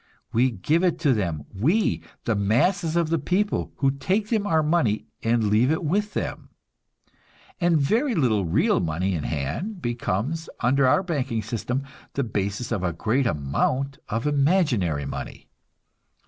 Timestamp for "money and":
4.63-5.43